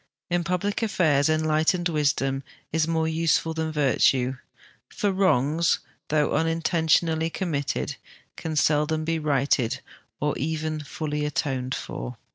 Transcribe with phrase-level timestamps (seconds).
[0.31, 2.41] In public affairs enlight ened wisdom
[2.73, 4.35] is more useful than virtue;
[4.89, 5.77] for wrongs,
[6.07, 7.97] though unintentionally committed,
[8.35, 9.81] can seldom be righted
[10.19, 12.17] or even full}'' atoned for.